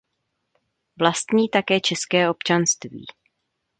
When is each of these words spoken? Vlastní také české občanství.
Vlastní 0.99 1.49
také 1.49 1.81
české 1.81 2.29
občanství. 2.29 3.05